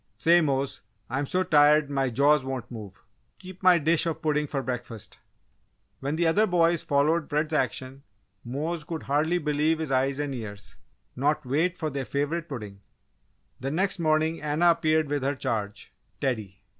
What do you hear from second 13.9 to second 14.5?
morning